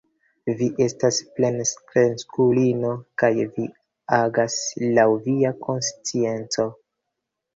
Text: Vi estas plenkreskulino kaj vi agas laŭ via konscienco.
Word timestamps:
Vi 0.59 0.67
estas 0.83 1.17
plenkreskulino 1.39 2.93
kaj 3.23 3.29
vi 3.57 3.67
agas 4.19 4.57
laŭ 5.01 5.05
via 5.27 5.51
konscienco. 5.67 6.67